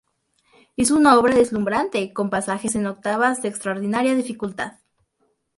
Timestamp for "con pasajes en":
2.11-2.87